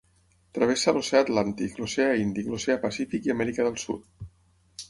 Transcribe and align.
Travessa 0.57 0.93
l'Oceà 0.95 1.19
Atlàntic, 1.25 1.77
l'Oceà 1.83 2.17
Índic, 2.23 2.49
l'Oceà 2.55 2.79
Pacífic 2.87 3.29
i 3.29 3.35
Amèrica 3.37 3.69
del 3.69 3.81
Sud. 3.87 4.29